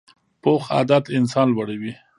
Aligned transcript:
پوخ 0.41 0.63
عادت 0.75 1.05
انسان 1.17 1.47
لوړوي 1.53 1.93